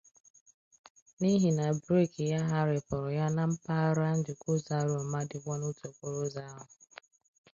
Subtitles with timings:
[1.19, 6.63] n'ihi na breeki ya gharịpụrụ ya na mpaghara njikọụzọ Aroma dịkwa n'otu okporoụzọ ahụ